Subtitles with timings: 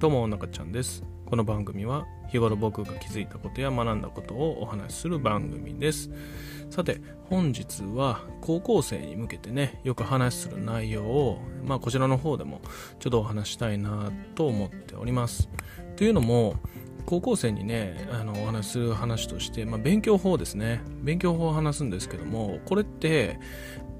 [0.00, 1.04] どうも中ちゃんです。
[1.26, 6.10] この番組は日頃僕が気づいたことや学んだことをお話しする番組です。
[6.70, 12.62] さて本日は高校生に向けてねよく話する内容をまあこちらの方でも
[12.98, 15.50] ちょっとお話したいなと思っております。
[15.96, 16.54] というのも
[17.04, 20.80] 高校生にねあのお話しする話として、まあ、勉強法ですね。
[21.02, 23.38] 勉強法を話すんですけどもこれって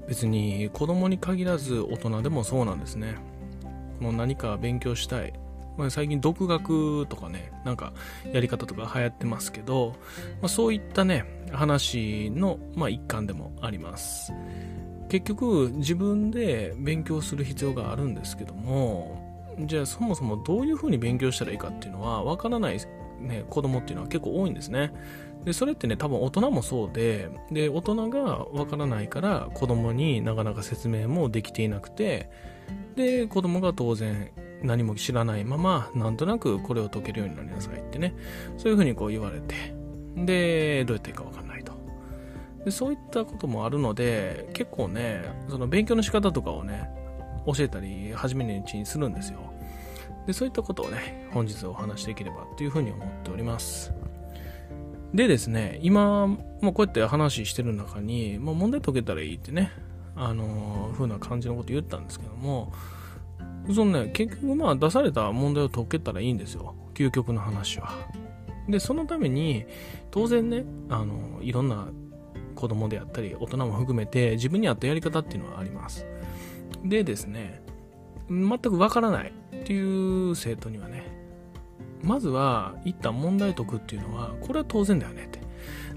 [0.07, 3.17] 別に子供に限らず大人でもそうなんですね。
[3.99, 5.33] この何か勉強したい
[5.77, 7.93] まあ、最近独学とかね、なんか
[8.31, 9.95] やり方とか流行ってますけど、
[10.41, 14.33] まあ、そういったね、話の、まあ、一環でもあります。
[15.09, 22.77] 結局、自分で勉強する必要があるんですけども、じゃあそもそもどういうふうに勉強したらいいかっていうのは、わからない、
[23.19, 24.93] ね、子供っていうのは結構多いんですね。
[25.43, 32.29] で、それってね、多分大人もそうで、で、大人がわからないから子供になかなか説明もできていなくて、
[32.95, 34.31] で、子供が当然
[34.63, 38.13] 何も知らないまま、なんとなくこれを解けるようになりなさいってね、
[38.57, 39.55] そういうふうにこう言われて、
[40.15, 41.73] で、どうやっていいかわかんないと。
[42.65, 46.89] で、そういったこともあるので、結構ね、その勉強の仕方とかをね、
[47.45, 49.39] 教えたり、初めのうちにするんですよ。
[50.27, 53.91] で、そういったことをね、本日お話しできればというふうに思っております。
[55.13, 59.71] でですね、今、もうこうやって話してる中に、もう問題解けたらいいってね、
[60.15, 62.71] あのー、風な感じのこと言ったんですけども、
[63.73, 66.75] そのね、結局まあ出された問題を解けたらいいんですよ。
[66.93, 67.91] 究極の話は。
[68.67, 69.65] で、そのために、
[70.09, 71.87] 当然ね、あの、いろんな
[72.55, 76.05] 子供であったり、大人も含めて、自分に合ったやり方っていうのはあります。
[76.83, 77.61] でですね、
[78.29, 81.03] 全くわからないっていう生徒にはね、
[82.03, 85.39] まずは、一旦問題解くっていうのは、これは当然だよねって。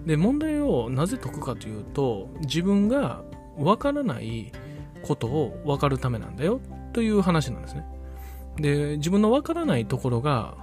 [0.06, 3.22] で、問題をなぜ解くかというと、自分が
[3.56, 4.52] わからない
[5.02, 6.60] ことを分かるためなんだよ
[6.94, 7.84] という話なんですね。
[8.56, 10.54] で、自分のわからないところが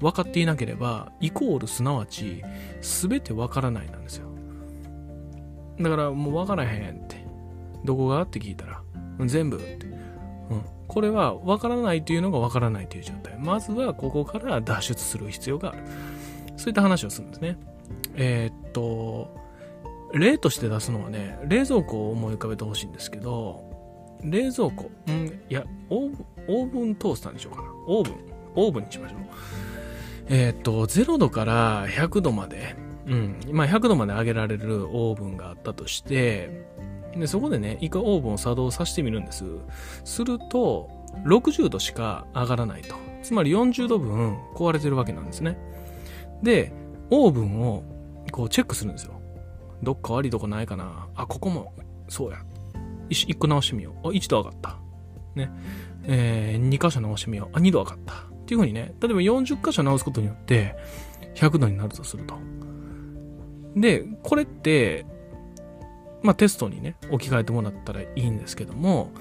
[0.00, 2.44] 分かっていなければ、イコールすなわち、
[2.80, 4.28] 全てわからないなんですよ。
[5.80, 7.26] だからもう分からへんって。
[7.84, 8.82] どこがって聞いたら、
[9.24, 9.86] 全部って。
[9.86, 10.62] うん。
[10.86, 13.38] これは分からないというのが分からないという状態。
[13.38, 15.82] まずはここから脱出する必要がある。
[16.56, 17.58] そういった話をするんですね。
[18.14, 19.34] えー、っと、
[20.12, 23.77] 例として出すのはね、冷蔵庫を思い浮かべてほしいんですけど、
[24.24, 27.68] 冷蔵庫、うん、いや、オーブン、オーブントースターにしようかな。
[27.86, 28.14] オーブン、
[28.54, 29.20] オーブンにしましょう。
[30.28, 36.66] えー、っと、0度から100度まで、うん、まあ100度まで上げられるオーブンがあったとして、
[37.16, 39.44] で、そこでね、一回オーブンを作動させてみるんです。
[40.04, 40.90] すると、
[41.24, 42.94] 60度しか上がらないと。
[43.22, 45.58] つまり40度分壊れてるわけなんですね。
[46.42, 46.72] で、
[47.10, 47.82] オーブンを
[48.30, 49.20] こうチェックするんですよ。
[49.82, 51.72] どっか悪いとこないかなあ、ここも、
[52.08, 52.38] そうや。
[53.10, 54.08] 一個直してみよう。
[54.08, 54.76] あ、1度上がった。
[55.34, 55.50] ね。
[56.04, 57.56] えー、2箇所直してみよう。
[57.56, 58.14] あ、2度上がった。
[58.14, 60.74] っていう風にね、例えば40箇所直すことによって、
[61.34, 62.36] 100度になるとすると。
[63.76, 65.06] で、これって、
[66.22, 69.12] まあ、テストにね、置き換えてもらったらいいんですけども、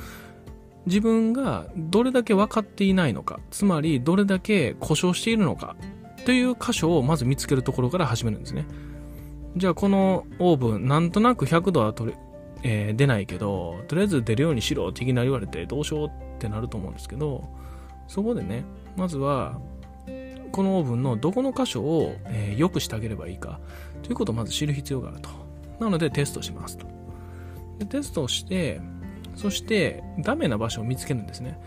[0.86, 5.76] 自分がどれだけ分かっていないのか、つまりどれだけ故障しているのか、
[6.26, 8.66] という箇所をまず見つけるところから始めるんですね。
[9.58, 12.18] じゃあこのオーブン、なんとなく100度は取れ、
[12.64, 17.44] えー、出ないけど、とりあえず出るようにしろっていきなり言われてどうしようってなると思うんですけど、
[18.08, 18.64] そこでね、
[18.96, 19.60] まずは、
[20.52, 23.60] このオーブンのどこの箇所を、えー、良くしてあげればいいか
[24.02, 25.30] ということをまず知る必要があると。
[25.80, 26.88] なのでテストしますと。
[27.80, 28.82] でテストをして、
[29.36, 31.60] そしてダメな場所を見つけるんですね。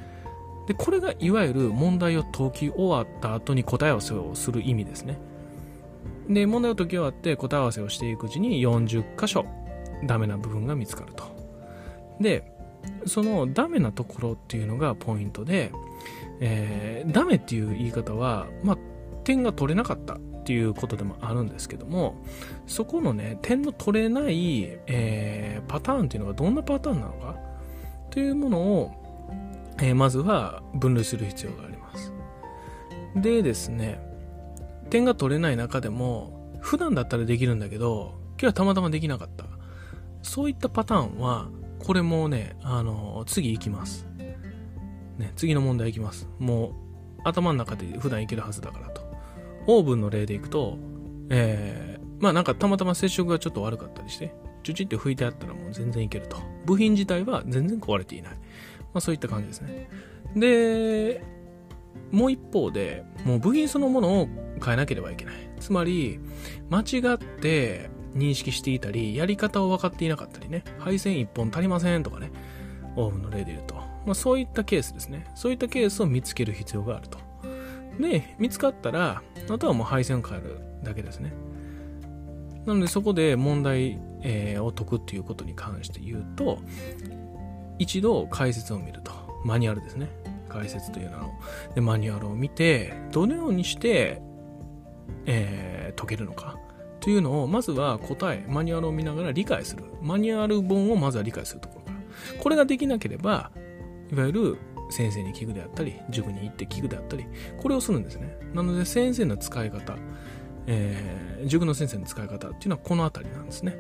[0.67, 5.19] で、これがいわゆる問題を解き終わった後に答え合わせをする意味ですね。
[6.29, 9.45] で、問題を解き終わって答え合わせをしていくうちに40箇所
[10.05, 11.25] ダメな部分が見つかると。
[12.21, 12.53] で、
[13.07, 15.73] そのダメなところっていうのがポイントで、
[16.41, 18.79] えー、ダメっていう言い方は、まあ、
[19.25, 22.17] 点が取れなかったっていうことでもあるんですけども、
[22.67, 27.37] そこのね、点の取れない、えー、パターンっていうのがどんなパターンなのか？
[28.11, 28.91] というものを、
[29.79, 32.13] えー、まずは分類する必要があります。
[33.17, 34.01] でですね、
[34.89, 39.45] 点が取れない中でも、普段だったらできるんだけど、今日はたまたまできなかった。
[40.23, 44.07] そういったパターンは、これもね、あの、次行きます。
[45.19, 46.29] ね、次の問題行きます。
[46.39, 46.73] もう、
[47.25, 49.03] 頭の中で普段いけるはずだからと。
[49.67, 50.79] オーブンの例でいくと、
[51.31, 56.39] えー、まあなんかたまたま接触がちょっと悪かったりして、チュチって拭いてあったらもう全然いけると。
[56.67, 58.33] 部品自体は全然壊れていない。
[58.33, 58.39] ま
[58.95, 59.89] あそういった感じですね。
[60.35, 61.23] で、
[62.11, 64.29] もう一方で、もう部品そのものを
[64.65, 65.35] 変えなければいけない。
[65.61, 66.21] つまり、
[66.69, 72.31] 間違って、認識していたり、やり方を分かっていなかったりね、配線1本足りませんとかね、
[72.97, 73.75] オーブンの例で言うと。
[74.07, 75.31] まあそういったケースですね。
[75.35, 77.19] そういったケースを見つける必要があると。
[78.01, 81.33] で、見つかったら、あとはもう配線を変えるだけですね。
[82.67, 86.59] なのでそこで問題、えー、を解くっていうことに関して言うと、
[87.79, 89.13] 一度解説を見ると。
[89.45, 90.11] マニュアルですね。
[90.51, 91.31] 解説というのを。
[91.75, 94.21] で、マニュアルを見て、どのようにして、
[95.27, 96.57] えー、解けるのか。
[97.01, 99.85] というのを、まずは答え、マニュアルを見ながら理解する。
[100.03, 102.43] マニュアル本をまずは理解するところから。
[102.43, 103.51] これができなければ、
[104.13, 104.59] いわゆる
[104.91, 107.27] 先生に聞くであったり、塾に行って聞くであったり、
[107.59, 108.37] これをするんですね。
[108.55, 109.97] なので先生の使い方、
[110.67, 113.79] えー、塾の先生の使い方っていうのはこの辺りなんですね。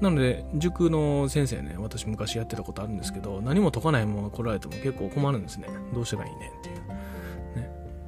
[0.00, 5.68] なので、塾の先生ね、私昔やってたことあるんですけど、何も解かないまま来られても結構困るんですね。
[5.92, 6.76] どうしたらいいねっていう。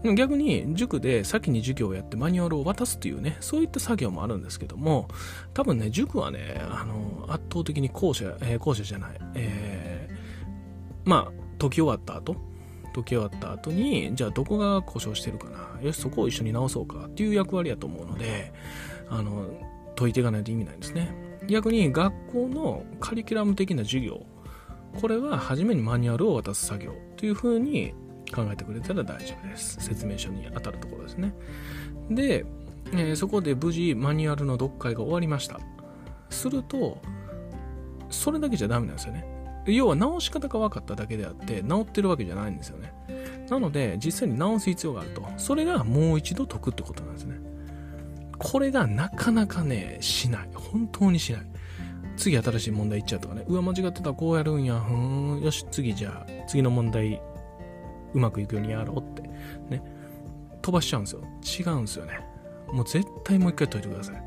[0.05, 5.09] 逆に塾で先に授業をやってマニュアルを渡すっていうね、そういった作業もあるんですけども、
[5.55, 12.35] 多分ね、塾はね、あの、圧倒的に校舎、えー、校舎じゃない、えー、まあ、解き終わった後、
[12.95, 15.81] 解き終わった後に、じゃあどこが故障してるかな。
[15.81, 18.53] よし、そこを一緒に直そうかっていう役割やと思うので、
[19.09, 19.49] あの、
[19.97, 21.15] 解いていかないと意味ないんですね。
[21.47, 24.27] 逆に学校のカリキュラム的な授業、
[25.01, 27.95] これは初めにマニュアルを渡す作業というふうに
[28.33, 29.77] 考えてくれたら大丈夫です。
[29.81, 31.35] 説明書に当たるところですね。
[32.11, 32.45] で、
[32.93, 35.61] えー、そこで無事マニュアルの読解が終わりました。
[36.31, 36.99] すると、
[38.11, 39.25] それだけじゃダメなんですよね。
[39.67, 42.93] 要は直し方が分かっただけであって直ってるわけじゃないんですよね。
[43.49, 45.25] なので実際に直す必要があると。
[45.37, 47.41] それがもう一度解くってことなんですね。
[48.39, 50.49] これがなかなかねしない。
[50.53, 51.43] 本当にしない。
[52.17, 53.45] 次新しい問題いっちゃうとかね。
[53.47, 54.13] うわ間違ってた。
[54.13, 54.81] こうやるんや。
[54.81, 55.41] ふん。
[55.41, 57.21] よし次じゃあ次の問題
[58.15, 59.23] うまくいくようにやろうって。
[59.69, 59.83] ね。
[60.61, 61.23] 飛ばしちゃうんですよ。
[61.67, 62.21] 違うんですよね。
[62.73, 64.23] もう絶対もう一回解いてください。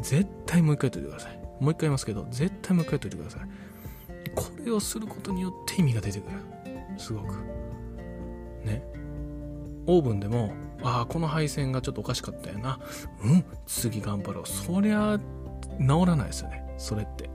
[0.00, 1.38] 絶対もう一回解いてください。
[1.60, 3.40] もう一回言いますけど絶対もう一回解いてください。
[4.34, 6.38] これをすることによって意味が出てくる。
[6.96, 7.34] すごく。
[8.64, 8.82] ね。
[9.86, 12.78] オーブンでもああこの配線がちょっとおかしかったよな。
[13.24, 14.46] うん次頑張ろう。
[14.46, 15.18] そりゃ
[15.80, 16.64] 治らないですよね。
[16.78, 17.28] それって。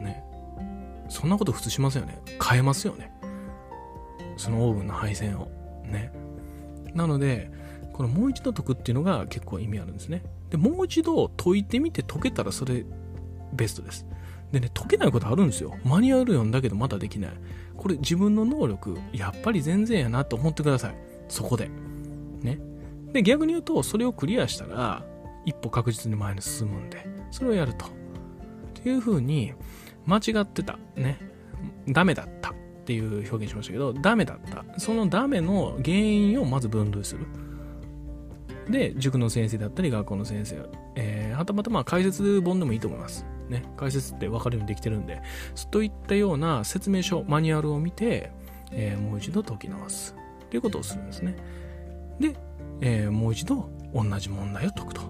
[0.00, 0.24] ね。
[1.08, 2.18] そんなこと普通しますよね。
[2.42, 3.12] 変えますよね。
[4.36, 5.50] そのオーブンの配線を
[5.84, 6.12] ね
[6.94, 7.50] なので
[7.92, 12.84] このもう一度解くっていうのが結構意味あるんですねでもう一度解いてみて解けたらそれ
[13.52, 14.06] ベストです
[14.52, 15.74] でね、解けないことあるんですよ。
[15.82, 17.30] マニュアル読んだけどまだできない。
[17.74, 20.96] これ自分の能力、やっぱり全然やなと思ってください。
[21.28, 21.70] そこで。
[22.42, 22.60] ね。
[23.12, 25.02] で、逆に言うと、それをクリアしたら、
[25.46, 27.86] 一歩確実に前に進むんで、それをやると。
[27.86, 27.88] っ
[28.74, 29.54] ていう風に、
[30.04, 30.78] 間違ってた。
[30.96, 31.18] ね。
[31.88, 32.52] ダメだった
[32.82, 34.64] っていう表現しましたけど、ダメだった。
[34.78, 37.26] そのダメの原因をまず分類する。
[38.68, 43.24] で、塾の先生だったり、学校の先生、えー、はたまたまあ解説本でもいいと思います。
[43.48, 45.22] ね、解説って分かるようにできてるんで、
[45.54, 48.32] そういったような説明書、マニュアルを見て、
[48.72, 50.16] えー、もう一度解き直す
[50.50, 51.36] ということをするんですね。
[52.18, 52.34] で、
[52.80, 55.02] えー、もう一度同じ問題を解くと。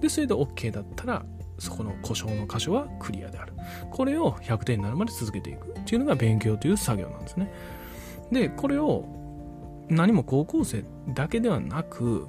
[0.00, 1.24] で、それで OK だったら、
[1.58, 3.52] そこの故障の箇所はクリアである。
[3.90, 7.52] これを100点になるまで続けていくっていうのが勉強という作業なんですね。
[8.32, 9.06] で、これを
[9.88, 12.28] 何も高校生だけではなく、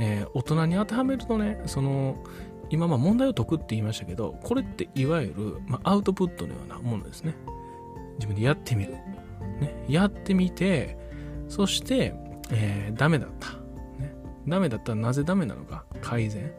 [0.00, 2.16] えー、大人に当てはめるとね、その
[2.70, 7.34] 今まあ問題を解くって言いましたけど、これっていわゆる、まあ、アウトプットのようなものですね。
[8.16, 8.92] 自分でやってみる。
[9.60, 10.98] ね、やってみて、
[11.48, 12.14] そして、
[12.50, 13.50] えー、ダメだった。
[14.00, 14.14] ね、
[14.48, 16.50] ダメだったらなぜダメなのか、改善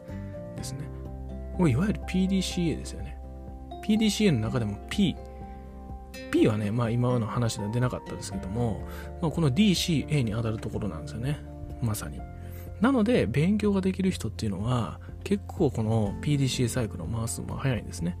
[0.56, 0.95] ですね。
[1.56, 3.18] これいわゆる PDCA ですよね。
[3.84, 5.16] PDCA の中でも P。
[6.30, 8.86] P はね、まあ今の話では出なかったですけども、
[9.22, 11.40] まあ、この DCA に当たるところなんですよね。
[11.82, 12.20] まさに。
[12.80, 18.18] なので、勉強ができる人っていうのは、結構この PDCA サイクルを回すのも早いんですね。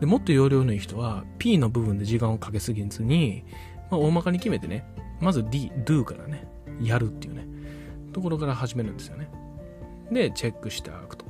[0.00, 3.44] でもっと容量のいい人は P の部分で時間をかけすぎずに、
[3.90, 4.84] まあ、大まかに決めてね、
[5.20, 6.48] まず D、do からね、
[6.82, 7.46] やるっていうね、
[8.12, 9.28] ところから始めるんですよね。
[10.10, 11.24] で、チェックしてあくと。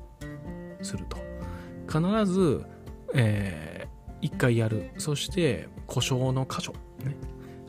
[0.85, 1.24] すると。
[2.01, 2.65] 必ず、
[3.15, 4.91] えー、1回やる。
[4.99, 6.73] そして、故障の箇所。
[7.05, 7.15] ね。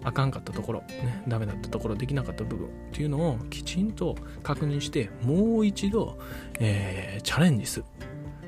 [0.03, 6.19] あかんかったところ、ね、ダメだったところ、できなかった部分っていうのをきちんと確認して、もう一度、
[6.59, 7.85] えー、チャレンジする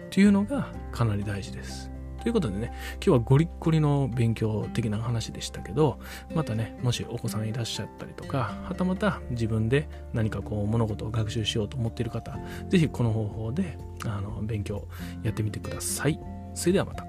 [0.05, 1.89] っていうのがかなり大事です。
[2.27, 5.97] ということでね、今日はゴリッゴリの勉強的な話でしたけど、
[6.35, 14.89] またね、もしお子さんいらっしゃったりとか、はたまた自分で何かこう物事を学習しようと思っている方、是非この方法であの勉強
[15.23, 16.19] やってみてください。
[16.53, 17.05] それではまた。